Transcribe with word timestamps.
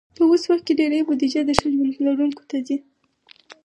په 0.15 0.21
اوس 0.29 0.43
وخت 0.49 0.63
کې 0.67 0.73
ډېری 0.79 0.99
بودیجه 1.07 1.41
د 1.45 1.51
ښه 1.59 1.67
ژوند 1.73 1.93
لرونکو 2.05 2.43
ته 2.49 2.57
ځي. 2.67 2.77